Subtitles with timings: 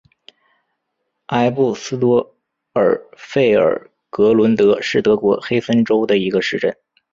[1.27, 2.35] 埃布斯多
[2.73, 6.75] 尔费尔格伦德是德国黑森州的一个市镇。